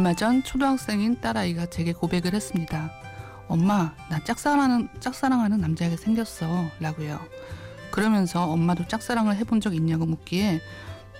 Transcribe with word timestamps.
얼마 0.00 0.14
전 0.14 0.42
초등학생인 0.42 1.20
딸아이가 1.20 1.66
제게 1.66 1.92
고백을 1.92 2.32
했습니다. 2.32 2.90
엄마, 3.48 3.94
나 4.08 4.18
짝사랑하는, 4.24 4.88
짝사랑하는 4.98 5.60
남자에게 5.60 5.98
생겼어. 5.98 6.70
라고요. 6.80 7.20
그러면서 7.90 8.44
엄마도 8.46 8.88
짝사랑을 8.88 9.36
해본 9.36 9.60
적 9.60 9.74
있냐고 9.74 10.06
묻기에 10.06 10.62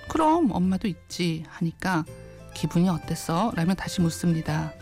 그럼 0.09 0.51
엄마도 0.51 0.89
있지 0.89 1.45
하니까 1.47 2.07
기분이 2.55 2.89
어땠어? 2.89 3.53
라며 3.55 3.75
다시 3.75 4.01
묻습니다. 4.01 4.73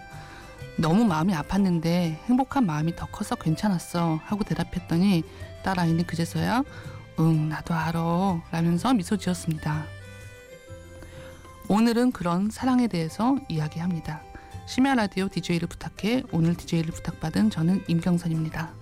너무 0.77 1.05
마음이 1.05 1.34
아팠는데 1.34 2.19
행복한 2.28 2.67
마음이 2.67 2.95
더 2.95 3.06
커서 3.06 3.34
괜찮았어 3.34 4.20
하고 4.23 4.45
대답했더니 4.45 5.25
딸아이는 5.65 6.06
그제서야 6.06 6.62
응 7.19 7.48
나도 7.48 7.75
알아 7.75 8.42
라면서 8.53 8.95
미소 8.95 9.17
지었습니다. 9.17 9.98
오늘은 11.70 12.12
그런 12.12 12.48
사랑에 12.48 12.88
대해서 12.88 13.36
이야기합니다. 13.48 14.22
심야 14.66 14.95
라디오 14.95 15.28
DJ를 15.28 15.68
부탁해 15.68 16.22
오늘 16.32 16.54
DJ를 16.54 16.92
부탁받은 16.92 17.50
저는 17.50 17.84
임경선입니다. 17.88 18.77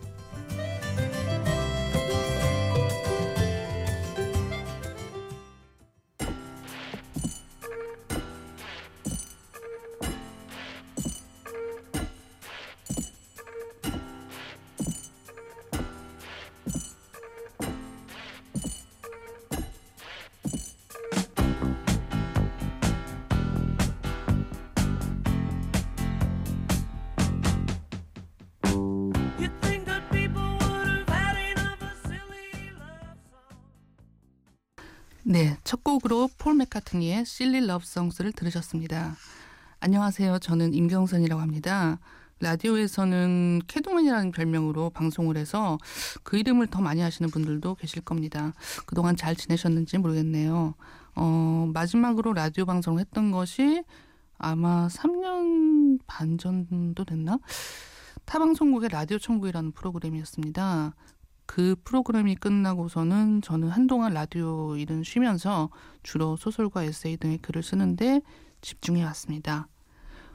네, 35.29 35.59
첫 35.65 35.83
곡으로 35.83 36.29
폴 36.39 36.55
맥카트니의 36.55 37.23
Silly 37.23 37.65
Love 37.65 37.85
Songs를 37.85 38.31
들으셨습니다. 38.31 39.17
안녕하세요. 39.81 40.39
저는 40.39 40.73
임경선이라고 40.73 41.43
합니다. 41.43 41.99
라디오에서는 42.39 43.63
캐드맨이라는 43.67 44.31
별명으로 44.31 44.91
방송을 44.91 45.37
해서 45.37 45.79
그 46.23 46.39
이름을 46.39 46.69
더 46.69 46.81
많이 46.81 47.03
아시는 47.03 47.33
분들도 47.33 47.75
계실 47.75 48.03
겁니다. 48.03 48.53
그동안 48.87 49.17
잘 49.17 49.35
지내셨는지 49.35 49.99
모르겠네요. 49.99 50.75
어, 51.17 51.71
마지막으로 51.75 52.33
라디오 52.33 52.65
방송을 52.65 53.01
했던 53.01 53.33
것이 53.33 53.83
아마 54.39 54.87
3년 54.87 55.99
반 56.07 56.39
정도 56.39 57.05
됐나? 57.05 57.41
타방송국의 58.27 58.91
라디오 58.91 59.19
천국이라는 59.19 59.73
프로그램이었습니다. 59.73 60.95
그 61.47 61.77
프로그램이 61.85 62.37
끝나고서는 62.37 63.41
저는 63.43 63.69
한동안 63.69 64.13
라디오 64.15 64.77
일은 64.77 65.03
쉬면서 65.03 65.71
주로 66.03 66.37
소설과 66.37 66.85
에세이 66.85 67.17
등의 67.17 67.39
글을 67.39 67.63
쓰는데 67.63 68.21
집중해 68.61 69.03
왔습니다. 69.05 69.69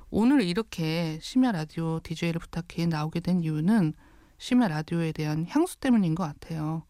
오늘 0.10 0.42
이렇게 0.42 1.20
심야 1.22 1.52
라디오 1.52 2.00
DJ를 2.02 2.40
부탁해 2.40 2.88
나오게 2.88 3.20
된 3.20 3.42
이유는 3.42 3.94
심야 4.38 4.68
라디오에 4.68 5.12
대한 5.12 5.46
향수 5.48 5.78
때문인 5.78 6.16
것 6.16 6.24
같아요. 6.24 6.84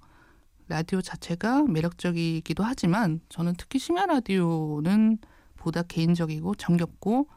라디오 0.67 1.01
자체가 1.01 1.63
매력적이기도 1.63 2.63
하지만 2.63 3.19
저는 3.29 3.55
특히 3.57 3.77
심야 3.77 4.05
라디오는 4.05 5.17
보다 5.57 5.83
개인적이고 5.83 6.55
정겹고 6.55 7.27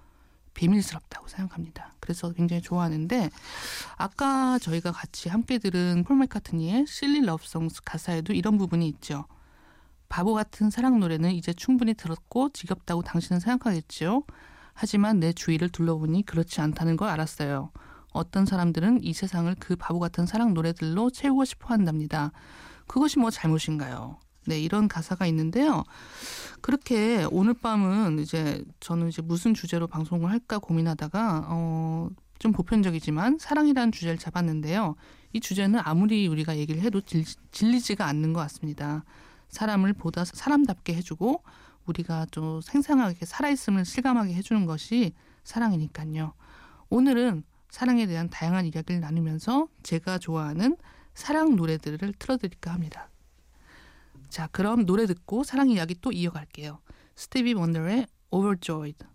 비밀스럽다고 0.54 1.28
생각합니다. 1.28 1.92
그래서 2.00 2.32
굉장히 2.32 2.62
좋아하는데 2.62 3.30
아까 3.96 4.58
저희가 4.58 4.92
같이 4.92 5.28
함께 5.28 5.58
들은 5.58 6.04
폴 6.04 6.16
맥카트니의 6.18 6.86
Silly 6.86 7.20
Love 7.24 7.50
Songs 7.50 7.82
가사에도 7.84 8.32
이런 8.32 8.58
부분이 8.58 8.86
있죠. 8.88 9.26
바보 10.08 10.32
같은 10.34 10.70
사랑 10.70 11.00
노래는 11.00 11.32
이제 11.32 11.52
충분히 11.52 11.94
들었고 11.94 12.50
지겹다고 12.50 13.02
당신은 13.02 13.40
생각하겠죠. 13.40 14.24
하지만 14.72 15.20
내 15.20 15.32
주위를 15.32 15.70
둘러보니 15.70 16.24
그렇지 16.26 16.60
않다는 16.60 16.96
걸 16.96 17.08
알았어요. 17.08 17.70
어떤 18.12 18.46
사람들은 18.46 19.02
이 19.02 19.12
세상을 19.12 19.52
그 19.58 19.76
바보 19.76 19.98
같은 19.98 20.26
사랑 20.26 20.54
노래들로 20.54 21.10
채우고 21.10 21.44
싶어 21.44 21.74
한답니다. 21.74 22.30
그것이 22.86 23.18
뭐 23.18 23.30
잘못인가요? 23.30 24.18
네, 24.46 24.60
이런 24.60 24.88
가사가 24.88 25.26
있는데요. 25.26 25.84
그렇게 26.60 27.26
오늘 27.30 27.54
밤은 27.54 28.18
이제 28.18 28.64
저는 28.80 29.08
이제 29.08 29.22
무슨 29.22 29.54
주제로 29.54 29.86
방송을 29.86 30.30
할까 30.30 30.58
고민하다가 30.58 31.46
어, 31.48 32.08
좀 32.38 32.52
보편적이지만 32.52 33.38
사랑이라는 33.38 33.92
주제를 33.92 34.18
잡았는데요. 34.18 34.96
이 35.32 35.40
주제는 35.40 35.80
아무리 35.82 36.26
우리가 36.28 36.56
얘기를 36.56 36.82
해도 36.82 37.00
질, 37.00 37.24
질리지가 37.52 38.06
않는 38.06 38.32
것 38.32 38.40
같습니다. 38.40 39.04
사람을 39.48 39.92
보다 39.92 40.24
사람답게 40.24 40.94
해주고 40.94 41.42
우리가 41.86 42.26
좀 42.30 42.60
생생하게 42.60 43.26
살아있음을 43.26 43.84
실감하게 43.84 44.34
해주는 44.34 44.66
것이 44.66 45.12
사랑이니까요. 45.44 46.32
오늘은 46.90 47.44
사랑에 47.70 48.06
대한 48.06 48.30
다양한 48.30 48.66
이야기를 48.66 49.00
나누면서 49.00 49.68
제가 49.82 50.18
좋아하는 50.18 50.76
사랑 51.14 51.56
노래들을 51.56 52.14
틀어드릴까 52.18 52.72
합니다. 52.72 53.08
자, 54.34 54.48
그럼 54.50 54.84
노래 54.84 55.06
듣고 55.06 55.44
사랑 55.44 55.70
이야기 55.70 55.94
또 56.00 56.10
이어갈게요. 56.10 56.80
스티비 57.14 57.52
원더의 57.52 58.08
Overjoyed. 58.32 59.06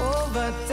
Over 0.00 0.66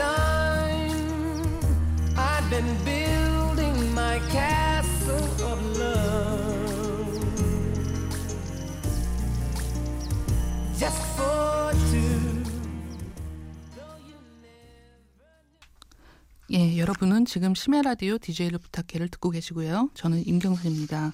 여러분은 16.82 17.26
지금 17.26 17.54
심야 17.54 17.80
라디오 17.82 18.18
DJ를 18.18 18.58
부탁해를 18.58 19.06
듣고 19.08 19.30
계시고요. 19.30 19.90
저는 19.94 20.26
임경선입니다. 20.26 21.12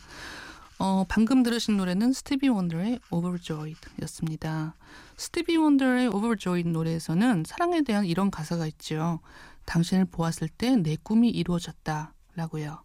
어, 0.79 1.05
방금 1.11 1.43
들으신 1.43 1.77
노래는 1.77 2.15
스티비 2.15 2.49
원더의 2.49 3.01
Overjoyed였습니다. 3.11 4.75
스티비 5.19 5.59
원더의 5.59 6.07
Overjoyed 6.07 6.71
노래에서는 6.71 7.45
사랑에 7.47 7.83
대한 7.83 8.07
이런 8.07 8.31
가사가 8.31 8.67
있죠. 8.69 9.21
당신을 9.67 10.07
보았을 10.07 10.49
때 10.49 10.75
내 10.75 10.97
꿈이 11.03 11.29
이루어졌다. 11.29 12.15
라고요. 12.35 12.83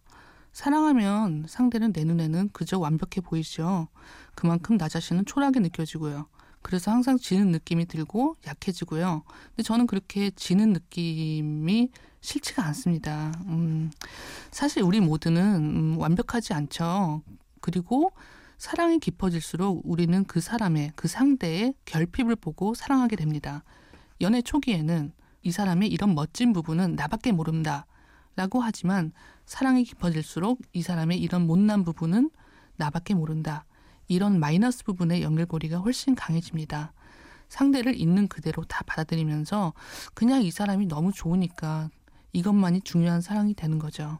사랑하면 0.51 1.45
상대는 1.47 1.93
내 1.93 2.03
눈에는 2.03 2.49
그저 2.51 2.79
완벽해 2.79 3.21
보이죠. 3.23 3.87
그만큼 4.35 4.77
나 4.77 4.89
자신은 4.89 5.23
초라하게 5.23 5.61
느껴지고요. 5.61 6.27
그래서 6.63 6.91
항상 6.91 7.19
지는 7.19 7.51
느낌이 7.51 7.85
들고 7.85 8.37
약해지고요. 8.47 9.23
근데 9.49 9.63
저는 9.63 9.85
그렇게 9.85 10.31
지는 10.31 10.73
느낌이 10.73 11.89
싫지가 12.21 12.65
않습니다. 12.67 13.31
음, 13.45 13.91
사실 14.49 14.81
우리 14.81 14.99
모두는 14.99 15.55
음, 15.55 15.97
완벽하지 15.99 16.53
않죠. 16.53 17.21
그리고 17.61 18.11
사랑이 18.57 18.99
깊어질수록 18.99 19.81
우리는 19.83 20.23
그 20.23 20.39
사람의 20.39 20.93
그 20.95 21.07
상대의 21.07 21.73
결핍을 21.85 22.37
보고 22.37 22.73
사랑하게 22.73 23.17
됩니다. 23.17 23.63
연애 24.21 24.41
초기에는 24.41 25.11
이 25.43 25.51
사람의 25.51 25.89
이런 25.89 26.15
멋진 26.15 26.53
부분은 26.53 26.95
나밖에 26.95 27.33
모른다. 27.33 27.85
라고 28.35 28.61
하지만 28.61 29.11
사랑이 29.45 29.83
깊어질수록 29.83 30.59
이 30.71 30.81
사람의 30.81 31.19
이런 31.19 31.45
못난 31.45 31.83
부분은 31.83 32.31
나밖에 32.77 33.13
모른다. 33.13 33.65
이런 34.07 34.39
마이너스 34.39 34.83
부분의 34.83 35.23
연결고리가 35.23 35.77
훨씬 35.77 36.15
강해집니다. 36.15 36.93
상대를 37.49 37.95
있는 37.99 38.27
그대로 38.27 38.63
다 38.63 38.83
받아들이면서 38.85 39.73
그냥 40.13 40.41
이 40.41 40.51
사람이 40.51 40.87
너무 40.87 41.11
좋으니까 41.11 41.89
이것만이 42.31 42.81
중요한 42.81 43.21
사랑이 43.21 43.53
되는 43.53 43.79
거죠. 43.79 44.19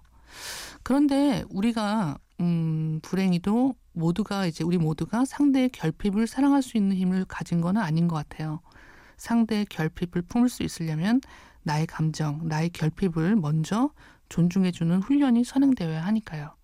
그런데 0.83 1.43
우리가 1.49 2.17
음, 2.39 2.99
불행히도 3.01 3.75
모두가 3.93 4.47
이제 4.47 4.63
우리 4.63 4.77
모두가 4.77 5.25
상대의 5.25 5.69
결핍을 5.69 6.27
사랑할 6.27 6.61
수 6.61 6.77
있는 6.77 6.95
힘을 6.95 7.25
가진 7.25 7.61
건 7.61 7.77
아닌 7.77 8.07
것 8.07 8.15
같아요. 8.15 8.59
상대의 9.17 9.65
결핍을 9.65 10.23
품을 10.23 10.49
수 10.49 10.63
있으려면 10.63 11.21
나의 11.63 11.87
감정, 11.87 12.47
나의 12.47 12.69
결핍을 12.69 13.35
먼저 13.35 13.91
존중해주는 14.29 15.01
훈련이 15.01 15.43
선행되어야 15.43 16.05
하니까요. 16.05 16.55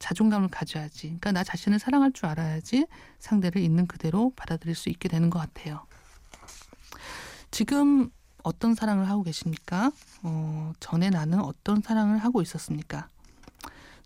자존감을 0.00 0.48
가져야지. 0.48 1.02
그러니까 1.06 1.30
나 1.30 1.44
자신을 1.44 1.78
사랑할 1.78 2.10
줄 2.12 2.26
알아야지 2.26 2.86
상대를 3.20 3.62
있는 3.62 3.86
그대로 3.86 4.32
받아들일 4.34 4.74
수 4.74 4.88
있게 4.88 5.08
되는 5.08 5.30
것 5.30 5.38
같아요. 5.38 5.86
지금 7.52 8.10
어떤 8.42 8.74
사랑을 8.74 9.08
하고 9.08 9.22
계십니까? 9.22 9.92
어, 10.22 10.72
전에 10.80 11.10
나는 11.10 11.40
어떤 11.40 11.82
사랑을 11.82 12.18
하고 12.18 12.42
있었습니까? 12.42 13.08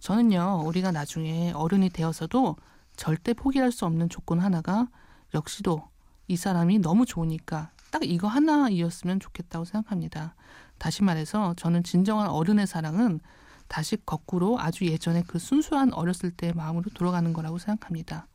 저는요, 0.00 0.64
우리가 0.66 0.90
나중에 0.90 1.52
어른이 1.52 1.90
되어서도 1.90 2.56
절대 2.96 3.32
포기할 3.32 3.72
수 3.72 3.86
없는 3.86 4.08
조건 4.08 4.40
하나가 4.40 4.88
역시도 5.32 5.88
이 6.28 6.36
사람이 6.36 6.80
너무 6.80 7.06
좋으니까 7.06 7.70
딱 7.90 8.02
이거 8.04 8.26
하나이었으면 8.26 9.20
좋겠다고 9.20 9.64
생각합니다. 9.64 10.34
다시 10.78 11.04
말해서 11.04 11.54
저는 11.56 11.84
진정한 11.84 12.28
어른의 12.28 12.66
사랑은 12.66 13.20
다시 13.68 13.96
거꾸로 14.04 14.58
아주 14.60 14.86
예전에 14.86 15.22
그 15.26 15.38
순수한 15.38 15.92
어렸을 15.92 16.30
때의 16.30 16.52
마음으로 16.54 16.90
돌아가는 16.94 17.32
거라고 17.32 17.58
생각합니다. 17.58 18.26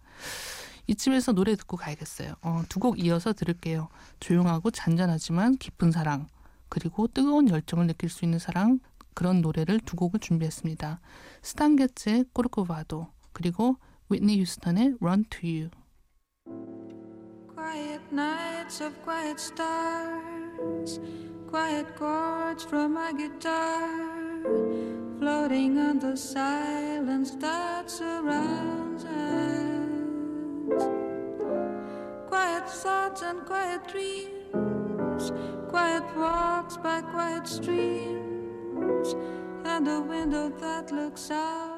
이쯤에서 0.88 1.34
노래 1.34 1.56
듣고 1.56 1.78
가야겠어요. 1.78 2.34
어, 2.42 2.64
두 2.68 2.80
곡 2.80 3.00
이어서 3.00 3.34
들을게요. 3.34 3.90
조용하고 4.20 4.72
잔잔하지만 4.72 5.58
깊은 5.58 5.92
사랑, 5.92 6.28
그리고 6.68 7.08
뜨거운 7.08 7.50
열정을 7.50 7.88
느낄 7.88 8.10
수 8.10 8.26
있는 8.26 8.40
사랑, 8.40 8.80
그런 9.14 9.42
노래를 9.42 9.80
두 9.82 9.96
곡을 9.96 10.20
준비했습니다. 10.20 11.00
스탄게츠의 11.42 12.26
꼬르코바도, 12.34 13.08
그리고 13.34 13.78
위트니 14.10 14.40
휴스턴의 14.42 14.96
Run 15.02 15.26
to 15.30 15.50
You. 15.50 15.70
Quiet 17.54 18.02
nights 18.12 18.82
of 18.82 18.96
quiet 19.04 19.40
stars, 19.40 21.00
quiet 21.50 21.86
chords 21.98 22.66
from 22.66 22.94
my 22.94 23.14
guitar, 23.14 24.19
floating 25.50 25.78
on 25.80 25.98
the 25.98 26.16
silence 26.16 27.32
that 27.32 27.90
surrounds 27.90 29.04
us. 29.04 30.84
Quiet 32.28 32.70
thoughts 32.70 33.24
and 33.24 33.44
quiet 33.46 33.82
dreams, 33.88 35.32
quiet 35.70 36.04
walks 36.16 36.78
by 36.78 37.02
quiet 37.02 37.48
streams, 37.48 39.16
and 39.66 39.88
a 39.88 40.02
window 40.02 40.50
that 40.60 40.92
looks 40.92 41.32
out 41.32 41.69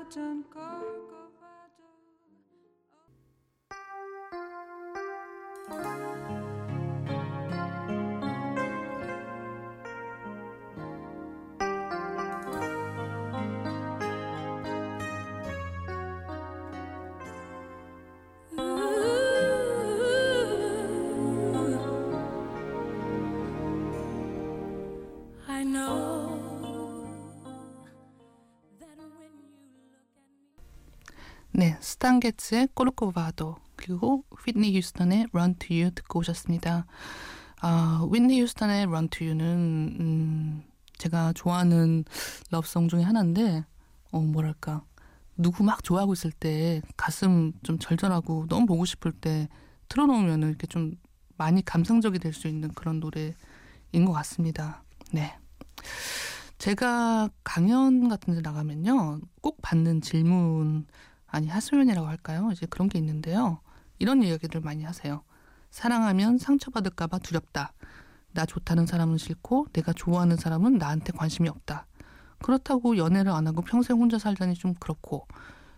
네, 31.61 31.77
스탄 31.79 32.19
게츠의 32.19 32.69
꼬르코바도 32.73 33.55
그리고 33.75 34.25
휘트니 34.43 34.75
휴스턴의 34.75 35.27
Run 35.31 35.53
to 35.59 35.77
You 35.77 35.91
듣고 35.91 36.17
오셨습니다. 36.17 36.87
아, 37.61 37.99
휘트니 38.11 38.41
휴스턴의 38.41 38.85
Run 38.85 39.09
to 39.09 39.27
You는 39.27 39.97
음, 39.99 40.63
제가 40.97 41.33
좋아하는 41.33 42.03
러브송 42.49 42.87
중에 42.87 43.03
하나인데 43.03 43.63
어, 44.11 44.19
뭐랄까 44.19 44.83
누구 45.37 45.63
막 45.63 45.83
좋아하고 45.83 46.13
있을 46.13 46.31
때 46.31 46.81
가슴 46.97 47.53
좀 47.61 47.77
절절하고 47.77 48.47
너무 48.49 48.65
보고 48.65 48.83
싶을 48.83 49.11
때 49.11 49.47
틀어놓으면 49.87 50.41
이렇게 50.41 50.65
좀 50.65 50.95
많이 51.37 51.63
감성적이 51.63 52.17
될 52.17 52.33
수 52.33 52.47
있는 52.47 52.69
그런 52.69 52.99
노래인 52.99 53.35
것 54.03 54.13
같습니다. 54.13 54.83
네. 55.13 55.37
제가 56.57 57.29
강연 57.43 58.09
같은 58.09 58.33
데 58.33 58.41
나가면요. 58.41 59.21
꼭 59.41 59.59
받는 59.61 60.01
질문, 60.01 60.87
아니, 61.31 61.47
하소연이라고 61.47 62.07
할까요? 62.07 62.49
이제 62.51 62.65
그런 62.69 62.89
게 62.89 62.99
있는데요. 62.99 63.59
이런 63.99 64.21
이야기들 64.21 64.59
많이 64.61 64.83
하세요. 64.83 65.23
사랑하면 65.69 66.37
상처받을까봐 66.37 67.19
두렵다. 67.19 67.71
나 68.33 68.45
좋다는 68.45 68.85
사람은 68.85 69.17
싫고, 69.17 69.67
내가 69.71 69.93
좋아하는 69.93 70.35
사람은 70.35 70.77
나한테 70.77 71.13
관심이 71.13 71.47
없다. 71.47 71.87
그렇다고 72.39 72.97
연애를 72.97 73.31
안 73.31 73.47
하고 73.47 73.61
평생 73.61 73.97
혼자 73.97 74.19
살자니 74.19 74.55
좀 74.55 74.73
그렇고, 74.75 75.25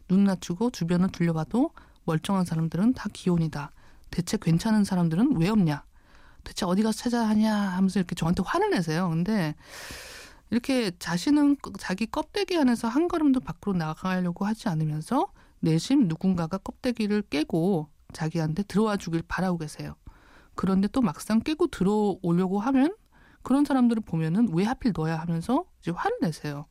눈 0.07 0.23
낮추고 0.23 0.71
주변을 0.71 1.09
둘러봐도 1.09 1.69
멀쩡한 2.05 2.45
사람들은 2.45 2.93
다 2.93 3.09
기혼이다. 3.13 3.71
대체 4.09 4.37
괜찮은 4.37 4.83
사람들은 4.83 5.37
왜 5.37 5.49
없냐? 5.49 5.83
대체 6.43 6.65
어디 6.65 6.81
가서 6.83 6.97
찾아야 6.97 7.27
하냐 7.29 7.55
하면서 7.55 7.99
이렇게 7.99 8.15
저한테 8.15 8.43
화를 8.45 8.71
내세요. 8.71 9.09
근데 9.09 9.55
이렇게 10.49 10.91
자신은 10.99 11.57
그- 11.57 11.71
자기 11.79 12.05
껍데기 12.05 12.57
안에서 12.57 12.87
한 12.87 13.07
걸음도 13.07 13.39
밖으로 13.39 13.75
나가려고 13.77 14.45
하지 14.45 14.67
않으면서 14.69 15.31
내심 15.63 16.09
누군가가 16.09 16.57
껍데기를 16.57 17.21
깨고 17.21 17.87
자기한테 18.11 18.63
들어와 18.63 18.97
주길 18.97 19.23
바라고 19.25 19.57
계세요. 19.57 19.95
그런데 20.55 20.89
또 20.89 21.01
막상 21.01 21.39
깨고 21.39 21.67
들어오려고 21.67 22.59
하면 22.59 22.93
그런 23.43 23.63
사람들을 23.63 24.03
보면은 24.03 24.49
왜 24.53 24.65
하필 24.65 24.91
너야 24.95 25.17
하면서 25.17 25.63
이제 25.79 25.91
화를 25.91 26.17
내세요. 26.21 26.65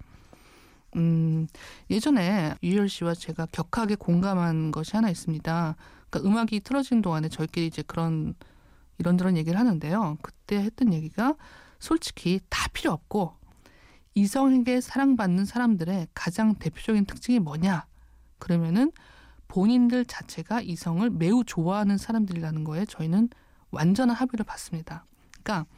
음, 0.96 1.46
예전에 1.88 2.54
유열 2.62 2.90
씨와 2.90 3.14
제가 3.14 3.46
격하게 3.50 3.94
공감한 3.94 4.70
것이 4.70 4.94
하나 4.94 5.08
있습니다. 5.08 5.76
그러니까 6.10 6.30
음악이 6.30 6.60
틀어진 6.60 7.00
동안에 7.00 7.30
저희끼리 7.30 7.66
이제 7.66 7.82
그런 7.82 8.34
이런저런 8.98 9.38
얘기를 9.38 9.58
하는데요. 9.58 10.18
그때 10.20 10.56
했던 10.56 10.92
얘기가 10.92 11.34
솔직히 11.80 12.40
다 12.50 12.68
필요 12.74 12.92
없고 12.92 13.36
이성에게 14.14 14.82
사랑받는 14.82 15.46
사람들의 15.46 16.08
가장 16.12 16.54
대표적인 16.56 17.06
특징이 17.06 17.38
뭐냐? 17.38 17.86
그러면은 18.42 18.90
본인들 19.46 20.04
자체가 20.04 20.62
이성을 20.62 21.08
매우 21.10 21.44
좋아하는 21.44 21.96
사람들이라는 21.96 22.64
거에 22.64 22.84
저희는 22.86 23.28
완전한 23.70 24.16
합의를 24.16 24.44
받습니다. 24.44 25.04
그러니까 25.42 25.70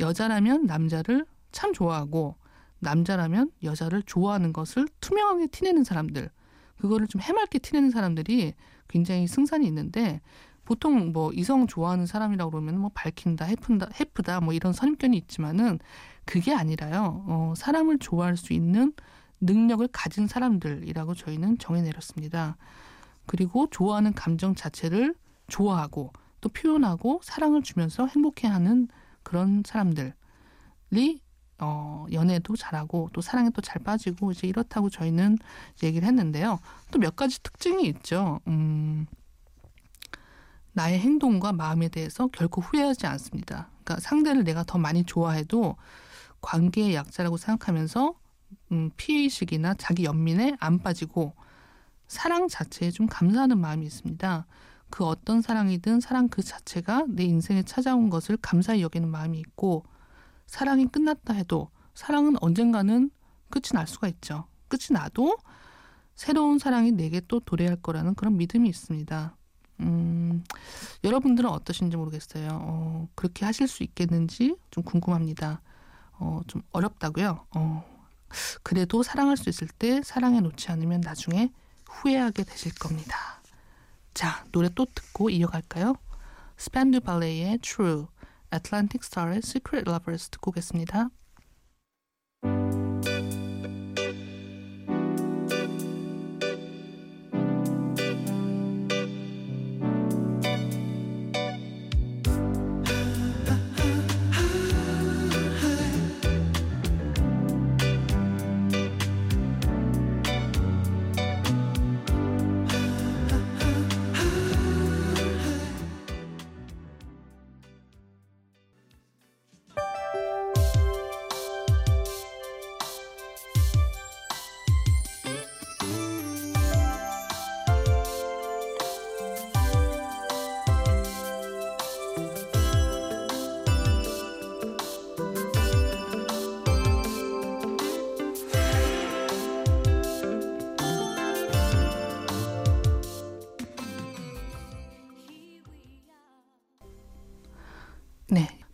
여자라면 0.00 0.66
남자를 0.66 1.24
참 1.52 1.72
좋아하고 1.72 2.34
남자라면 2.80 3.52
여자를 3.62 4.02
좋아하는 4.02 4.52
것을 4.52 4.88
투명하게 5.00 5.48
티내는 5.48 5.84
사람들 5.84 6.30
그거를 6.80 7.06
좀 7.06 7.20
해맑게 7.20 7.60
티내는 7.60 7.90
사람들이 7.90 8.54
굉장히 8.88 9.28
승산이 9.28 9.64
있는데 9.68 10.20
보통 10.64 11.12
뭐 11.12 11.32
이성 11.32 11.68
좋아하는 11.68 12.06
사람이라고 12.06 12.50
그러면 12.50 12.80
뭐 12.80 12.90
밝힌다, 12.92 13.44
해픈다, 13.44 13.88
해프다 14.00 14.40
뭐 14.40 14.52
이런 14.52 14.72
선입견이 14.72 15.16
있지만은 15.16 15.78
그게 16.24 16.54
아니라요. 16.54 17.24
어, 17.28 17.54
사람을 17.56 17.98
좋아할 17.98 18.36
수 18.36 18.52
있는 18.52 18.94
능력을 19.40 19.86
가진 19.88 20.26
사람들이라고 20.26 21.14
저희는 21.14 21.58
정해 21.58 21.82
내렸습니다. 21.82 22.56
그리고 23.26 23.68
좋아하는 23.70 24.12
감정 24.12 24.54
자체를 24.54 25.14
좋아하고 25.48 26.12
또 26.40 26.48
표현하고 26.48 27.20
사랑을 27.22 27.62
주면서 27.62 28.06
행복해하는 28.06 28.88
그런 29.22 29.62
사람들이 29.66 30.12
어, 31.62 32.06
연애도 32.10 32.56
잘하고 32.56 33.10
또 33.12 33.20
사랑에 33.20 33.50
또 33.50 33.60
잘 33.60 33.82
빠지고 33.82 34.32
이제 34.32 34.46
이렇다고 34.48 34.88
저희는 34.88 35.36
얘기를 35.82 36.08
했는데요. 36.08 36.58
또 36.90 36.98
몇 36.98 37.16
가지 37.16 37.42
특징이 37.42 37.86
있죠. 37.88 38.40
음, 38.46 39.06
나의 40.72 40.98
행동과 41.00 41.52
마음에 41.52 41.88
대해서 41.88 42.28
결코 42.28 42.62
후회하지 42.62 43.06
않습니다. 43.06 43.68
그러니까 43.84 44.00
상대를 44.00 44.44
내가 44.44 44.64
더 44.64 44.78
많이 44.78 45.04
좋아해도 45.04 45.76
관계의 46.40 46.94
약자라고 46.94 47.36
생각하면서 47.36 48.14
음, 48.72 48.90
피해의식이나 48.96 49.74
자기 49.74 50.04
연민에 50.04 50.56
안 50.60 50.78
빠지고 50.78 51.34
사랑 52.06 52.48
자체에 52.48 52.90
좀 52.90 53.06
감사하는 53.06 53.58
마음이 53.58 53.86
있습니다. 53.86 54.46
그 54.90 55.04
어떤 55.04 55.40
사랑이든 55.40 56.00
사랑 56.00 56.28
그 56.28 56.42
자체가 56.42 57.06
내 57.08 57.24
인생에 57.24 57.62
찾아온 57.62 58.10
것을 58.10 58.36
감사히 58.36 58.82
여기는 58.82 59.08
마음이 59.08 59.38
있고 59.38 59.84
사랑이 60.46 60.86
끝났다 60.86 61.34
해도 61.34 61.70
사랑은 61.94 62.36
언젠가는 62.40 63.10
끝이 63.50 63.70
날 63.72 63.86
수가 63.86 64.08
있죠. 64.08 64.46
끝이 64.68 64.88
나도 64.90 65.36
새로운 66.14 66.58
사랑이 66.58 66.92
내게 66.92 67.20
또 67.28 67.40
도래할 67.40 67.76
거라는 67.76 68.14
그런 68.14 68.36
믿음이 68.36 68.68
있습니다. 68.68 69.36
음, 69.80 70.44
여러분들은 71.04 71.48
어떠신지 71.48 71.96
모르겠어요. 71.96 72.48
어, 72.52 73.08
그렇게 73.14 73.44
하실 73.44 73.66
수 73.68 73.82
있겠는지 73.82 74.56
좀 74.70 74.84
궁금합니다. 74.84 75.62
어, 76.18 76.42
좀 76.46 76.62
어렵다고요. 76.72 77.46
어, 77.54 77.99
그래도 78.62 79.02
사랑할 79.02 79.36
수 79.36 79.48
있을 79.48 79.68
때 79.68 80.02
사랑해 80.02 80.40
놓지 80.40 80.70
않으면 80.70 81.00
나중에 81.00 81.52
후회하게 81.88 82.44
되실 82.44 82.74
겁니다. 82.74 83.42
자, 84.14 84.44
노래 84.52 84.68
또 84.74 84.86
듣고 84.86 85.30
이어갈까요? 85.30 85.94
스판드 86.56 87.00
발레의 87.00 87.58
True, 87.58 88.06
Atlantic 88.52 89.00
Star의 89.04 89.38
Secret 89.38 89.88
Lovers 89.88 90.28
듣고 90.30 90.50
오겠습니다. 90.50 91.10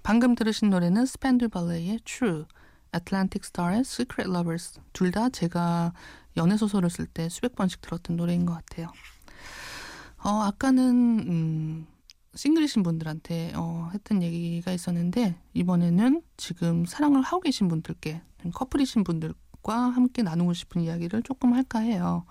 방금 0.06 0.36
들으신 0.36 0.70
노래는 0.70 1.04
Spandau 1.04 1.48
Ballet의 1.48 1.98
True, 2.04 2.44
Atlantic 2.94 3.40
Star의 3.42 3.80
Secret 3.80 4.30
Lovers 4.30 4.78
둘 4.92 5.10
다 5.10 5.28
제가 5.28 5.92
연애 6.36 6.56
소설을 6.56 6.90
쓸 6.90 7.06
때 7.06 7.28
수백 7.28 7.56
번씩 7.56 7.80
들었던 7.80 8.16
노래인 8.16 8.46
것 8.46 8.54
같아요. 8.54 8.92
어, 10.22 10.28
아까는 10.44 10.84
음, 11.28 11.86
싱글이신 12.36 12.84
분들한테 12.84 13.54
어, 13.56 13.90
했던 13.94 14.22
얘기가 14.22 14.70
있었는데 14.70 15.40
이번에는 15.54 16.22
지금 16.36 16.86
사랑을 16.86 17.20
하고 17.22 17.40
계신 17.40 17.66
분들께 17.66 18.22
커플이신 18.54 19.02
분들과 19.02 19.76
함께 19.76 20.22
나누고 20.22 20.52
싶은 20.52 20.82
이야기를 20.82 21.24
조금 21.24 21.52
할까 21.52 21.80
해요. 21.80 22.24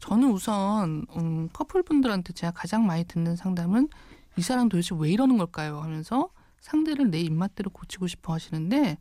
저는 0.00 0.30
우선 0.30 1.06
음, 1.16 1.48
커플분들한테 1.54 2.34
제가 2.34 2.50
가장 2.50 2.84
많이 2.84 3.04
듣는 3.04 3.34
상담은 3.34 3.88
이 4.36 4.42
사람 4.42 4.68
도대체 4.68 4.94
왜 4.98 5.10
이러는 5.10 5.38
걸까요? 5.38 5.80
하면서 5.80 6.28
상대를 6.60 7.10
내 7.10 7.20
입맛대로 7.20 7.70
고치고 7.70 8.06
싶어 8.06 8.32
하시는데 8.34 8.98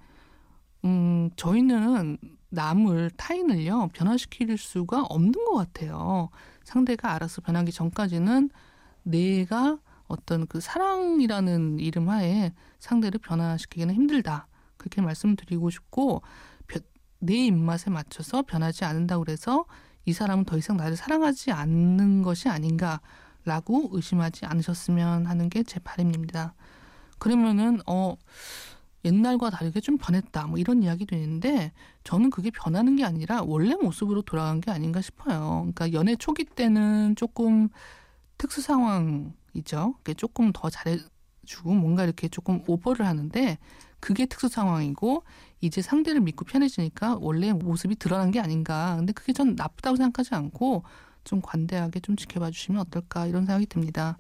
음, 0.85 1.29
저희는 1.35 2.17
남을 2.49 3.11
타인을요 3.17 3.89
변화시킬 3.93 4.57
수가 4.57 5.03
없는 5.03 5.31
것 5.33 5.55
같아요. 5.55 6.29
상대가 6.63 7.13
알아서 7.13 7.41
변하기 7.41 7.71
전까지는 7.71 8.49
내가 9.03 9.79
어떤 10.07 10.47
그 10.47 10.61
사랑이라는 10.61 11.79
이름 11.79 12.09
하에 12.09 12.53
상대를 12.79 13.19
변화시키기는 13.19 13.93
힘들다. 13.93 14.47
그렇게 14.77 15.01
말씀드리고 15.01 15.69
싶고 15.69 16.21
벼- 16.67 16.79
내 17.19 17.33
입맛에 17.47 17.89
맞춰서 17.89 18.43
변하지 18.43 18.85
않는다고 18.85 19.25
그래서 19.25 19.65
이 20.05 20.13
사람은 20.13 20.45
더 20.45 20.57
이상 20.57 20.77
나를 20.77 20.95
사랑하지 20.95 21.51
않는 21.51 22.21
것이 22.21 22.47
아닌가라고 22.47 23.89
의심하지 23.91 24.45
않으셨으면 24.45 25.25
하는 25.25 25.49
게 25.49 25.63
제 25.63 25.79
바람입니다. 25.79 26.53
그러면은 27.19 27.79
어 27.87 28.15
옛날과 29.05 29.49
다르게 29.49 29.79
좀 29.79 29.97
변했다 29.97 30.47
뭐 30.47 30.57
이런 30.57 30.83
이야기도 30.83 31.15
있는데 31.15 31.71
저는 32.03 32.29
그게 32.29 32.51
변하는 32.51 32.95
게 32.95 33.03
아니라 33.03 33.41
원래 33.43 33.75
모습으로 33.75 34.21
돌아간 34.23 34.61
게 34.61 34.71
아닌가 34.71 35.01
싶어요. 35.01 35.71
그러니까 35.73 35.93
연애 35.93 36.15
초기 36.15 36.43
때는 36.43 37.15
조금 37.15 37.69
특수 38.37 38.61
상황이죠. 38.61 39.95
그게 39.97 40.13
조금 40.13 40.51
더 40.53 40.69
잘해주고 40.69 41.73
뭔가 41.73 42.03
이렇게 42.03 42.27
조금 42.27 42.63
오버를 42.67 43.05
하는데 43.05 43.57
그게 43.99 44.25
특수 44.25 44.47
상황이고 44.47 45.23
이제 45.61 45.81
상대를 45.81 46.21
믿고 46.21 46.45
편해지니까 46.45 47.17
원래 47.19 47.51
모습이 47.53 47.95
드러난 47.95 48.31
게 48.31 48.39
아닌가. 48.39 48.95
근데 48.97 49.13
그게 49.13 49.33
전 49.33 49.55
나쁘다고 49.55 49.95
생각하지 49.95 50.35
않고 50.35 50.83
좀 51.27 51.41
관대하게 51.41 51.99
좀 51.99 52.15
지켜봐 52.15 52.51
주시면 52.51 52.81
어떨까 52.81 53.27
이런 53.27 53.45
생각이 53.45 53.65
듭니다. 53.67 54.17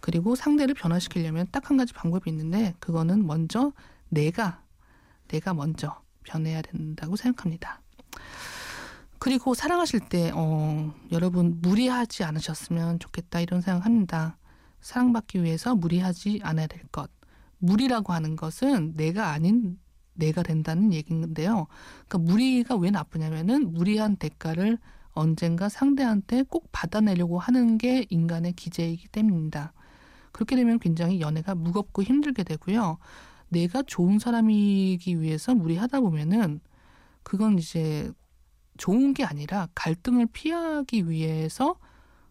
그리고 0.00 0.34
상대를 0.36 0.74
변화시키려면 0.74 1.48
딱 1.50 1.64
한 1.70 1.76
가지 1.76 1.92
방법이 1.92 2.30
있는데 2.30 2.74
그거는 2.78 3.26
먼저 3.26 3.72
내가 4.08 4.62
내가 5.28 5.54
먼저 5.54 6.00
변해야 6.24 6.62
된다고 6.62 7.16
생각합니다. 7.16 7.80
그리고 9.18 9.54
사랑하실 9.54 10.00
때 10.10 10.30
어, 10.34 10.94
여러분 11.10 11.58
무리하지 11.62 12.24
않으셨으면 12.24 12.98
좋겠다 12.98 13.40
이런 13.40 13.62
생각합니다. 13.62 14.36
사랑받기 14.80 15.42
위해서 15.42 15.74
무리하지 15.74 16.40
않아야 16.42 16.66
될 16.66 16.82
것. 16.88 17.10
무리라고 17.58 18.12
하는 18.12 18.36
것은 18.36 18.94
내가 18.96 19.30
아닌 19.30 19.78
내가 20.12 20.42
된다는 20.42 20.92
얘기인데요. 20.92 21.66
그러니까 22.06 22.18
무리가 22.18 22.76
왜 22.76 22.90
나쁘냐면은 22.90 23.72
무리한 23.72 24.16
대가를 24.16 24.78
언젠가 25.14 25.68
상대한테 25.68 26.42
꼭 26.42 26.68
받아내려고 26.72 27.38
하는 27.38 27.78
게 27.78 28.06
인간의 28.10 28.52
기제이기 28.54 29.08
때문입니다. 29.08 29.72
그렇게 30.32 30.56
되면 30.56 30.78
굉장히 30.78 31.20
연애가 31.20 31.54
무겁고 31.54 32.02
힘들게 32.02 32.42
되고요. 32.44 32.98
내가 33.48 33.82
좋은 33.82 34.18
사람이기 34.18 35.20
위해서 35.20 35.54
무리하다 35.54 36.00
보면은 36.00 36.60
그건 37.22 37.58
이제 37.58 38.10
좋은 38.76 39.14
게 39.14 39.24
아니라 39.24 39.68
갈등을 39.74 40.26
피하기 40.26 41.08
위해서 41.08 41.76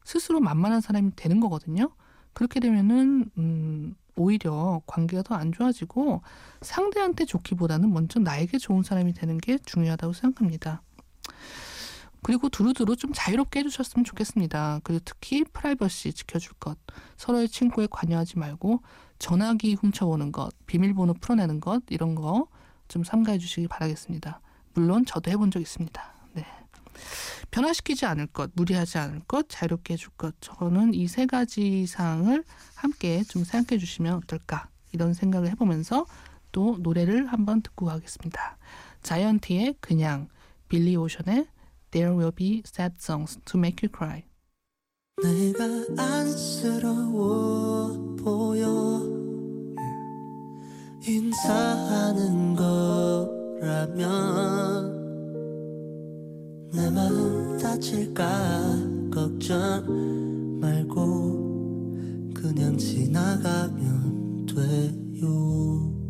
스스로 0.04 0.40
만만한 0.42 0.82
사람이 0.82 1.12
되는 1.16 1.40
거거든요. 1.40 1.90
그렇게 2.34 2.60
되면은 2.60 3.32
음 3.38 3.96
오히려 4.16 4.82
관계가 4.86 5.24
더 5.24 5.36
안 5.36 5.52
좋아지고 5.52 6.22
상대한테 6.62 7.26
좋기보다는 7.26 7.92
먼저 7.94 8.20
나에게 8.20 8.58
좋은 8.58 8.84
사람이 8.84 9.14
되는 9.14 9.38
게 9.38 9.58
중요하다고 9.60 10.14
생각합니다. 10.14 10.82
그리고 12.24 12.50
두루두루 12.50 12.96
좀 12.96 13.12
자유롭게 13.14 13.60
해주셨으면 13.60 14.06
좋겠습니다. 14.06 14.82
그리고 14.84 15.02
특히 15.06 15.44
프라이버시 15.44 16.14
지켜줄 16.14 16.54
것, 16.54 16.78
서로의 17.18 17.48
친구에 17.50 17.88
관여하지 17.90 18.40
말고 18.40 18.82
전화기 19.20 19.76
훔쳐보는 19.76 20.32
것, 20.32 20.52
비밀번호 20.66 21.14
풀어내는 21.16 21.60
것 21.60 21.84
이런 21.90 22.16
거 22.16 22.48
좀 22.88 23.04
삼가해 23.04 23.40
주시기 23.40 23.68
바라겠습니다. 23.68 24.40
물론 24.76 25.04
저도 25.06 25.32
해본 25.32 25.50
적 25.50 25.60
있습니다. 25.60 26.14
네. 26.34 26.46
변화시키지 27.50 28.06
않을 28.06 28.28
것, 28.28 28.52
무리하지 28.54 29.00
않을 29.00 29.22
것, 29.22 29.48
자유롭게 29.50 29.94
해줄 29.94 30.10
것. 30.12 30.36
저는 30.42 30.94
이 30.94 31.08
세 31.08 31.26
가지 31.26 31.88
사항을 31.88 32.44
함께 32.76 33.24
좀 33.24 33.44
생각해 33.44 33.80
주시면 33.80 34.16
어떨까 34.16 34.68
이런 34.92 35.14
생각을 35.16 35.50
해보면서 35.52 36.06
또 36.52 36.78
노래를 36.82 37.28
한번 37.28 37.62
듣고 37.64 37.88
가겠습니다. 37.88 38.58
자이언티의 39.02 39.76
그냥, 39.80 40.28
빌리 40.70 40.96
오션의 40.96 41.48
There 41.94 42.12
Will 42.16 42.32
Be 42.32 42.64
Sad 42.66 43.00
Songs 43.00 43.38
to 43.46 43.58
Make 43.60 43.84
You 43.84 43.90
Cry. 43.90 44.24
내가 45.22 45.64
안쓰러워 46.02 47.36
보여 48.16 49.00
인사하는 51.08 52.56
거라면 52.56 54.02
내 56.74 56.90
마음 56.90 57.60
다칠까 57.60 59.12
걱정 59.14 60.60
말고 60.60 62.34
그냥 62.34 62.76
지나가면 62.76 64.48
돼요 64.48 66.03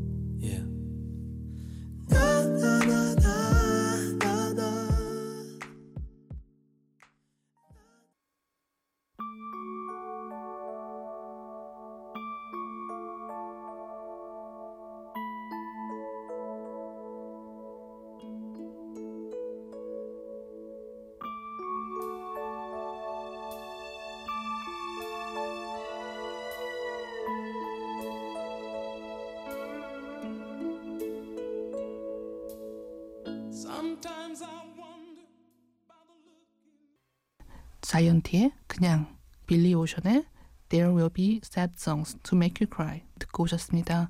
자이언티의 37.81 38.51
그냥, 38.65 39.17
빌리 39.45 39.73
오션의 39.73 40.25
There 40.69 40.91
Will 40.93 41.09
Be 41.13 41.41
Sad 41.43 41.73
Songs 41.77 42.17
to 42.23 42.35
Make 42.35 42.65
You 42.65 42.69
Cry 42.73 43.03
듣고 43.19 43.43
오셨습니다. 43.43 44.09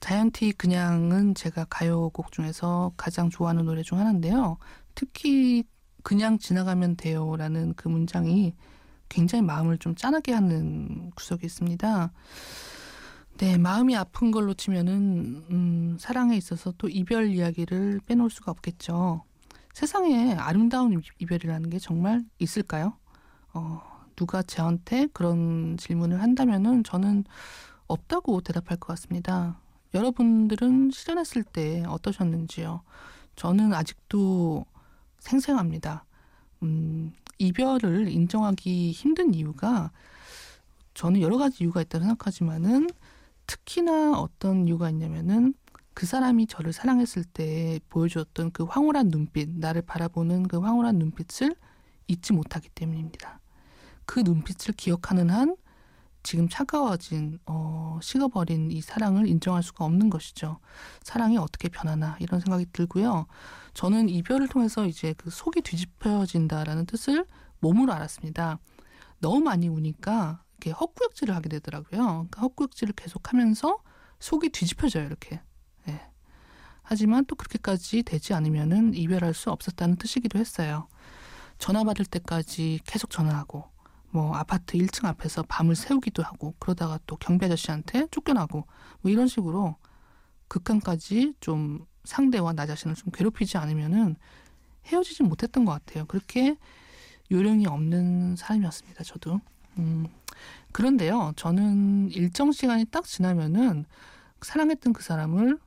자이언티 0.00 0.52
그냥은 0.52 1.34
제가 1.34 1.64
가요곡 1.70 2.32
중에서 2.32 2.92
가장 2.96 3.30
좋아하는 3.30 3.64
노래 3.64 3.82
중 3.82 3.98
하나인데요. 3.98 4.58
특히 4.94 5.64
그냥 6.02 6.38
지나가면 6.38 6.96
돼요라는 6.96 7.74
그 7.74 7.88
문장이 7.88 8.54
굉장히 9.08 9.42
마음을 9.42 9.78
좀 9.78 9.94
짠하게 9.94 10.32
하는 10.32 11.10
구석이 11.16 11.46
있습니다. 11.46 12.12
네, 13.38 13.56
마음이 13.56 13.94
아픈 13.96 14.30
걸로 14.32 14.52
치면은 14.54 15.44
음, 15.50 15.96
사랑에 16.00 16.36
있어서 16.36 16.72
또 16.76 16.88
이별 16.88 17.28
이야기를 17.28 18.00
빼놓을 18.06 18.30
수가 18.30 18.50
없겠죠. 18.50 19.22
세상에 19.74 20.34
아름다운 20.34 20.92
이- 20.94 21.02
이별이라는 21.20 21.70
게 21.70 21.78
정말 21.78 22.24
있을까요? 22.40 22.94
어, 23.54 23.80
누가 24.16 24.42
저한테 24.42 25.06
그런 25.12 25.76
질문을 25.76 26.20
한다면은 26.20 26.82
저는 26.82 27.24
없다고 27.86 28.40
대답할 28.40 28.76
것 28.78 28.88
같습니다. 28.88 29.60
여러분들은 29.94 30.90
실현했을 30.90 31.44
때 31.44 31.84
어떠셨는지요? 31.86 32.82
저는 33.36 33.72
아직도 33.72 34.66
생생합니다. 35.20 36.04
음, 36.64 37.12
이별을 37.38 38.08
인정하기 38.08 38.90
힘든 38.90 39.32
이유가 39.32 39.92
저는 40.94 41.20
여러 41.20 41.38
가지 41.38 41.62
이유가 41.62 41.80
있다고 41.82 42.02
생각하지만은 42.04 42.88
특히나 43.48 44.12
어떤 44.20 44.68
이유가 44.68 44.88
있냐면은 44.90 45.54
그 45.94 46.06
사람이 46.06 46.46
저를 46.46 46.72
사랑했을 46.72 47.24
때 47.24 47.80
보여주었던 47.88 48.52
그 48.52 48.62
황홀한 48.62 49.08
눈빛, 49.08 49.48
나를 49.50 49.82
바라보는 49.82 50.46
그 50.46 50.60
황홀한 50.60 50.96
눈빛을 50.96 51.56
잊지 52.06 52.34
못하기 52.34 52.68
때문입니다. 52.68 53.40
그 54.06 54.20
눈빛을 54.20 54.74
기억하는 54.74 55.30
한 55.30 55.56
지금 56.22 56.48
차가워진 56.48 57.38
어, 57.46 57.98
식어버린 58.02 58.70
이 58.70 58.80
사랑을 58.80 59.26
인정할 59.26 59.62
수가 59.62 59.84
없는 59.84 60.10
것이죠. 60.10 60.58
사랑이 61.02 61.38
어떻게 61.38 61.68
변하나 61.68 62.16
이런 62.20 62.40
생각이 62.40 62.66
들고요. 62.72 63.26
저는 63.74 64.08
이별을 64.08 64.48
통해서 64.48 64.86
이제 64.86 65.14
그 65.16 65.30
속이 65.30 65.62
뒤집혀진다라는 65.62 66.86
뜻을 66.86 67.24
몸으로 67.60 67.92
알았습니다. 67.92 68.58
너무 69.20 69.40
많이 69.40 69.68
우니까 69.68 70.42
이렇게 70.58 70.70
헛구역질을 70.72 71.34
하게 71.34 71.48
되더라고요. 71.48 72.00
그러니까 72.02 72.42
헛구역질을 72.42 72.94
계속하면서 72.94 73.78
속이 74.18 74.50
뒤집혀져요 74.50 75.06
이렇게. 75.06 75.40
예. 75.88 76.00
하지만 76.82 77.24
또 77.26 77.36
그렇게까지 77.36 78.02
되지 78.02 78.34
않으면은 78.34 78.94
이별할 78.94 79.34
수 79.34 79.50
없었다는 79.50 79.96
뜻이기도 79.96 80.38
했어요. 80.38 80.88
전화 81.58 81.84
받을 81.84 82.04
때까지 82.04 82.80
계속 82.84 83.10
전화하고 83.10 83.64
뭐 84.10 84.34
아파트 84.34 84.78
1층 84.78 85.04
앞에서 85.06 85.44
밤을 85.48 85.76
새우기도 85.76 86.22
하고 86.22 86.54
그러다가 86.58 86.98
또 87.06 87.16
경비 87.16 87.46
아저씨한테 87.46 88.06
쫓겨나고 88.10 88.66
뭐 89.00 89.12
이런 89.12 89.28
식으로 89.28 89.76
극한까지 90.48 91.34
좀 91.40 91.86
상대와 92.04 92.54
나 92.54 92.66
자신을 92.66 92.94
좀 92.96 93.10
괴롭히지 93.12 93.58
않으면은 93.58 94.16
헤어지지 94.86 95.24
못했던 95.24 95.64
것 95.64 95.72
같아요. 95.72 96.06
그렇게 96.06 96.56
요령이 97.30 97.66
없는 97.66 98.36
사람이었습니다. 98.36 99.04
저도. 99.04 99.40
음, 99.76 100.06
그런데요, 100.78 101.32
저는 101.34 102.12
일정 102.12 102.52
시간이 102.52 102.84
딱 102.84 103.04
지나면은 103.04 103.84
사랑했던 104.42 104.92
그 104.92 105.02
사람을 105.02 105.58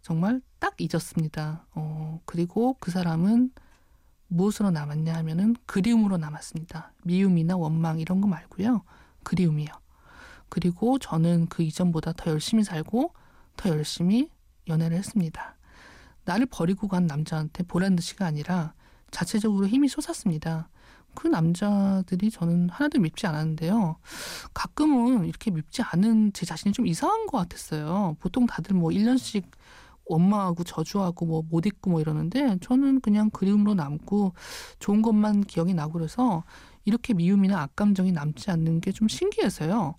정말 0.00 0.40
딱 0.58 0.74
잊었습니다. 0.80 1.66
어, 1.74 2.22
그리고 2.24 2.74
그 2.80 2.90
사람은 2.90 3.50
무엇으로 4.28 4.70
남았냐 4.70 5.12
하면은 5.16 5.54
그리움으로 5.66 6.16
남았습니다. 6.16 6.94
미움이나 7.02 7.58
원망 7.58 8.00
이런 8.00 8.22
거 8.22 8.26
말고요. 8.26 8.84
그리움이요. 9.22 9.68
그리고 10.48 10.98
저는 10.98 11.48
그 11.48 11.62
이전보다 11.62 12.14
더 12.14 12.30
열심히 12.30 12.64
살고 12.64 13.12
더 13.58 13.68
열심히 13.68 14.30
연애를 14.66 14.96
했습니다. 14.96 15.56
나를 16.24 16.46
버리고 16.46 16.88
간 16.88 17.06
남자한테 17.06 17.64
보란 17.64 17.96
듯이가 17.96 18.24
아니라 18.24 18.72
자체적으로 19.10 19.68
힘이 19.68 19.88
솟았습니다. 19.88 20.70
그 21.14 21.28
남자들이 21.28 22.30
저는 22.30 22.68
하나도 22.70 23.00
밉지 23.00 23.26
않았는데요. 23.26 23.96
가끔은 24.54 25.26
이렇게 25.26 25.50
밉지 25.50 25.82
않은 25.82 26.32
제 26.32 26.46
자신이 26.46 26.72
좀 26.72 26.86
이상한 26.86 27.26
것 27.26 27.38
같았어요. 27.38 28.16
보통 28.20 28.46
다들 28.46 28.74
뭐 28.76 28.90
1년씩 28.90 29.44
원망하고 30.06 30.64
저주하고 30.64 31.26
뭐 31.26 31.42
못 31.48 31.66
잊고 31.66 31.90
뭐 31.90 32.00
이러는데 32.00 32.58
저는 32.60 33.00
그냥 33.00 33.30
그리움으로 33.30 33.74
남고 33.74 34.34
좋은 34.78 35.00
것만 35.02 35.42
기억이 35.44 35.72
나고 35.74 35.94
그래서 35.94 36.44
이렇게 36.84 37.14
미움이나 37.14 37.60
악감정이 37.62 38.12
남지 38.12 38.50
않는 38.50 38.80
게 38.80 38.92
좀 38.92 39.08
신기해서요. 39.08 39.94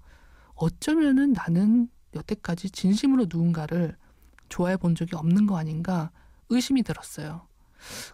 어쩌면은 0.55 1.33
나는 1.33 1.89
여태까지 2.15 2.69
진심으로 2.69 3.23
누군가를 3.23 3.97
좋아해 4.49 4.77
본 4.77 4.95
적이 4.95 5.15
없는 5.15 5.47
거 5.47 5.57
아닌가 5.57 6.11
의심이 6.49 6.83
들었어요. 6.83 7.47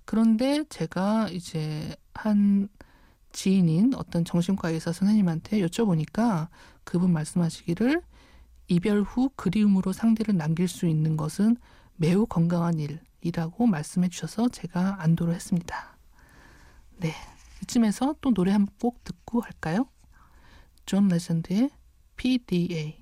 그런데 0.06 0.64
제가 0.70 1.30
이제 1.30 1.96
한 2.14 2.68
지인인 3.34 3.94
어떤 3.96 4.26
정신과 4.26 4.70
의사 4.70 4.92
선생님한테 4.92 5.60
여쭤보니까 5.62 6.50
그분 6.84 7.14
말씀하시기를 7.14 8.02
이별 8.68 9.02
후 9.02 9.30
그리움으로 9.36 9.92
상대를 9.94 10.38
남길 10.38 10.68
수 10.68 10.86
있는 10.88 11.18
것은 11.18 11.58
매우 11.96 12.26
건강한 12.26 12.76
일이라고 12.80 13.68
말씀해 13.68 14.10
주셔서 14.10 14.50
제가 14.50 15.02
안도를 15.02 15.34
했습니다. 15.36 15.98
네. 17.00 17.14
이쯤에서 17.64 18.16
또 18.22 18.34
노래 18.34 18.52
한 18.52 18.66
곡 18.80 19.04
듣고 19.04 19.42
할까요? 19.42 19.88
존 20.86 21.08
레전드의 21.10 21.70
PDA. 22.18 23.01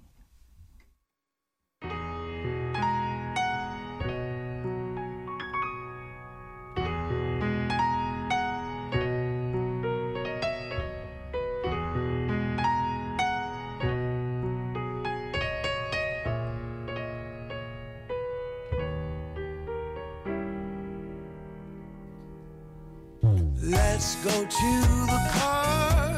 Let's 23.62 24.16
go 24.24 24.30
to 24.30 24.82
the 25.06 25.30
car. 25.34 26.09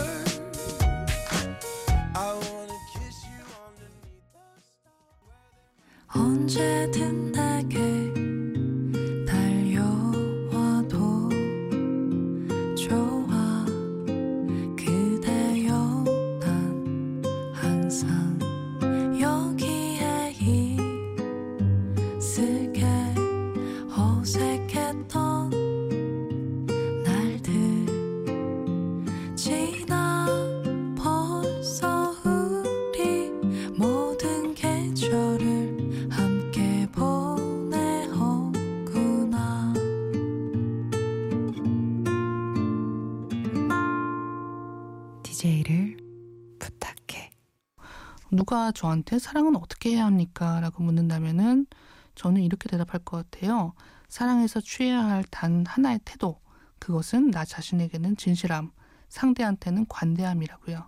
누가 48.52 48.74
저한테 48.74 49.18
사랑은 49.18 49.56
어떻게 49.56 49.92
해야 49.92 50.06
합니까? 50.06 50.60
라고 50.60 50.84
묻는다면은 50.84 51.68
저는 52.16 52.42
이렇게 52.42 52.68
대답할 52.68 53.00
것 53.06 53.32
같아요. 53.32 53.72
사랑에서 54.10 54.60
취해야 54.60 55.06
할 55.06 55.24
단 55.32 55.66
하나의 55.66 56.02
태도. 56.04 56.42
그것은 56.78 57.32
나 57.32 57.46
자신에게는 57.46 58.18
진실함, 58.18 58.72
상대한테는 59.08 59.86
관대함이라고요. 59.88 60.86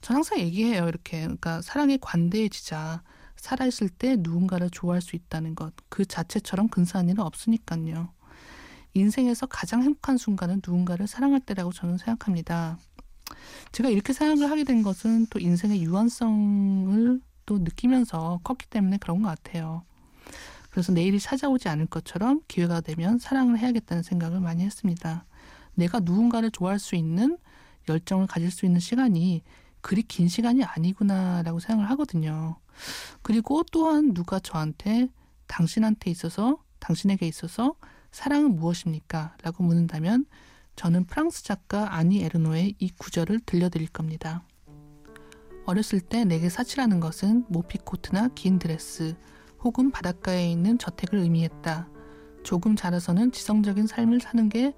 전 0.00 0.16
항상 0.16 0.40
얘기해요. 0.40 0.88
이렇게. 0.88 1.20
그러니까 1.20 1.62
사랑에 1.62 1.98
관대해지자. 2.00 3.04
살아있을 3.36 3.90
때 3.90 4.16
누군가를 4.18 4.68
좋아할 4.68 5.00
수 5.00 5.14
있다는 5.14 5.54
것. 5.54 5.72
그 5.88 6.04
자체처럼 6.04 6.66
근사한 6.66 7.08
일은 7.10 7.20
없으니까요. 7.22 8.12
인생에서 8.94 9.46
가장 9.46 9.84
행복한 9.84 10.16
순간은 10.16 10.62
누군가를 10.66 11.06
사랑할 11.06 11.38
때라고 11.38 11.70
저는 11.72 11.98
생각합니다. 11.98 12.76
제가 13.72 13.88
이렇게 13.88 14.12
생각을 14.12 14.50
하게 14.50 14.64
된 14.64 14.82
것은 14.82 15.26
또 15.30 15.38
인생의 15.38 15.82
유한성을 15.82 17.20
또 17.46 17.58
느끼면서 17.58 18.40
컸기 18.44 18.66
때문에 18.66 18.98
그런 18.98 19.22
것 19.22 19.28
같아요. 19.28 19.82
그래서 20.70 20.92
내일이 20.92 21.18
찾아오지 21.18 21.68
않을 21.68 21.86
것처럼 21.86 22.42
기회가 22.46 22.80
되면 22.80 23.18
사랑을 23.18 23.58
해야겠다는 23.58 24.02
생각을 24.02 24.40
많이 24.40 24.62
했습니다. 24.64 25.24
내가 25.74 26.00
누군가를 26.00 26.50
좋아할 26.50 26.78
수 26.78 26.94
있는 26.94 27.38
열정을 27.88 28.26
가질 28.26 28.50
수 28.50 28.66
있는 28.66 28.80
시간이 28.80 29.42
그리 29.80 30.02
긴 30.02 30.28
시간이 30.28 30.64
아니구나라고 30.64 31.60
생각을 31.60 31.88
하거든요. 31.90 32.56
그리고 33.22 33.64
또한 33.72 34.12
누가 34.12 34.38
저한테 34.38 35.08
당신한테 35.46 36.10
있어서 36.10 36.58
당신에게 36.78 37.26
있어서 37.26 37.74
사랑은 38.10 38.56
무엇입니까? 38.56 39.36
라고 39.42 39.64
묻는다면 39.64 40.26
저는 40.78 41.06
프랑스 41.06 41.42
작가 41.42 41.96
아니 41.96 42.22
에르노의 42.22 42.76
이 42.78 42.90
구절을 42.90 43.40
들려드릴 43.40 43.88
겁니다. 43.88 44.44
어렸을 45.66 46.00
때 46.00 46.24
내게 46.24 46.48
사치라는 46.48 47.00
것은 47.00 47.46
모피 47.48 47.78
코트나 47.78 48.28
긴 48.28 48.60
드레스 48.60 49.16
혹은 49.64 49.90
바닷가에 49.90 50.48
있는 50.48 50.78
저택을 50.78 51.18
의미했다. 51.18 51.88
조금 52.44 52.76
자라서는 52.76 53.32
지성적인 53.32 53.88
삶을 53.88 54.20
사는 54.20 54.48
게 54.48 54.72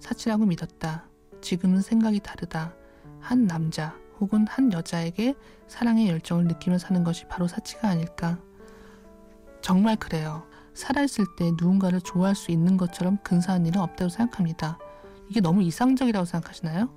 사치라고 0.00 0.46
믿었다. 0.46 1.08
지금은 1.40 1.80
생각이 1.80 2.18
다르다. 2.18 2.74
한 3.20 3.46
남자 3.46 3.96
혹은 4.18 4.48
한 4.48 4.72
여자에게 4.72 5.36
사랑의 5.68 6.08
열정을 6.08 6.48
느끼며 6.48 6.78
사는 6.78 7.04
것이 7.04 7.24
바로 7.28 7.46
사치가 7.46 7.88
아닐까. 7.88 8.36
정말 9.62 9.94
그래요. 9.94 10.44
살아있을 10.74 11.24
때 11.38 11.52
누군가를 11.52 12.00
좋아할 12.00 12.34
수 12.34 12.50
있는 12.50 12.76
것처럼 12.76 13.18
근사한 13.22 13.64
일은 13.64 13.80
없다고 13.80 14.08
생각합니다. 14.08 14.80
이게 15.28 15.40
너무 15.40 15.62
이상적이라고 15.62 16.24
생각하시나요? 16.24 16.88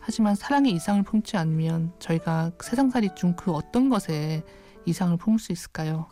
하지만 0.00 0.34
사랑의 0.34 0.72
이상을 0.72 1.02
품지 1.02 1.36
않으면 1.36 1.92
저희가 1.98 2.52
세상살이 2.62 3.10
중 3.16 3.34
그 3.36 3.52
어떤 3.52 3.88
것에 3.90 4.42
이상을 4.86 5.16
품을 5.18 5.38
수 5.38 5.52
있을까요? 5.52 6.06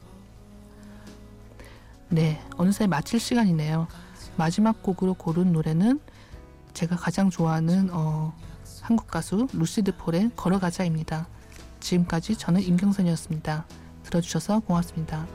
네, 2.10 2.40
어느새 2.56 2.86
마칠 2.86 3.18
시간이네요. 3.18 3.88
마지막 4.36 4.82
곡으로 4.82 5.14
고른 5.14 5.52
노래는 5.52 6.00
제가 6.74 6.96
가장 6.96 7.28
좋아하는 7.28 7.90
어, 7.92 8.32
한국 8.82 9.08
가수 9.08 9.48
루시드 9.52 9.96
폴의 9.96 10.30
걸어가자입니다. 10.36 11.26
지금까지 11.80 12.36
저는 12.36 12.62
임경선이었습니다. 12.62 13.66
들어주셔서 14.04 14.60
고맙습니다. 14.60 15.26